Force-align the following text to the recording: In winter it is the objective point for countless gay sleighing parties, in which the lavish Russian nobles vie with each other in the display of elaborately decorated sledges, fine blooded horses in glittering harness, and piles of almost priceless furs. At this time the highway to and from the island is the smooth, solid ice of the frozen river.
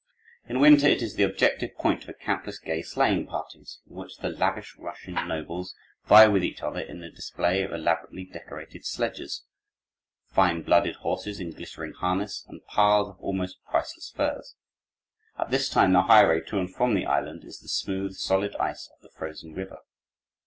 In 0.49 0.59
winter 0.59 0.87
it 0.87 1.03
is 1.03 1.13
the 1.13 1.21
objective 1.21 1.75
point 1.75 2.03
for 2.05 2.13
countless 2.13 2.57
gay 2.57 2.81
sleighing 2.81 3.27
parties, 3.27 3.81
in 3.87 3.95
which 3.97 4.17
the 4.17 4.29
lavish 4.29 4.75
Russian 4.79 5.13
nobles 5.13 5.75
vie 6.07 6.25
with 6.27 6.43
each 6.43 6.63
other 6.63 6.79
in 6.81 7.01
the 7.01 7.11
display 7.11 7.61
of 7.61 7.71
elaborately 7.71 8.25
decorated 8.25 8.83
sledges, 8.83 9.43
fine 10.25 10.63
blooded 10.63 10.95
horses 10.95 11.39
in 11.39 11.51
glittering 11.51 11.93
harness, 11.93 12.43
and 12.47 12.65
piles 12.65 13.09
of 13.09 13.19
almost 13.19 13.59
priceless 13.63 14.09
furs. 14.09 14.55
At 15.37 15.51
this 15.51 15.69
time 15.69 15.93
the 15.93 16.01
highway 16.01 16.41
to 16.47 16.57
and 16.57 16.73
from 16.73 16.95
the 16.95 17.05
island 17.05 17.43
is 17.43 17.59
the 17.59 17.69
smooth, 17.69 18.15
solid 18.15 18.55
ice 18.55 18.89
of 18.95 19.03
the 19.03 19.09
frozen 19.09 19.53
river. 19.53 19.81